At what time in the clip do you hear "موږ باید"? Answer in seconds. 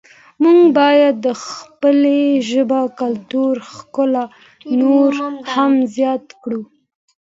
0.43-1.15